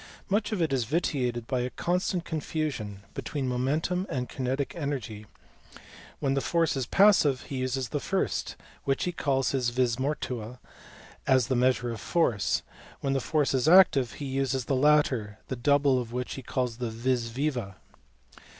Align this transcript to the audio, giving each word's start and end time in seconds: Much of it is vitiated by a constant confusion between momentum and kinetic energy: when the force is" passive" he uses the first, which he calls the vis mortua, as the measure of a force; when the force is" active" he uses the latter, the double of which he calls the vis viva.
Much 0.29 0.51
of 0.51 0.59
it 0.63 0.73
is 0.73 0.85
vitiated 0.85 1.45
by 1.45 1.59
a 1.59 1.69
constant 1.69 2.25
confusion 2.25 3.03
between 3.13 3.47
momentum 3.47 4.07
and 4.09 4.29
kinetic 4.29 4.73
energy: 4.75 5.27
when 6.19 6.33
the 6.33 6.41
force 6.41 6.75
is" 6.75 6.87
passive" 6.97 7.43
he 7.43 7.57
uses 7.57 7.89
the 7.89 7.99
first, 7.99 8.55
which 8.83 9.03
he 9.03 9.11
calls 9.11 9.51
the 9.51 9.59
vis 9.59 9.97
mortua, 9.97 10.57
as 11.27 11.49
the 11.49 11.55
measure 11.55 11.89
of 11.89 11.95
a 11.97 11.97
force; 11.99 12.63
when 13.01 13.13
the 13.13 13.19
force 13.21 13.53
is" 13.53 13.67
active" 13.69 14.13
he 14.13 14.25
uses 14.25 14.65
the 14.65 14.75
latter, 14.75 15.37
the 15.49 15.55
double 15.55 16.01
of 16.01 16.11
which 16.11 16.33
he 16.33 16.41
calls 16.41 16.77
the 16.77 16.89
vis 16.89 17.27
viva. 17.27 17.75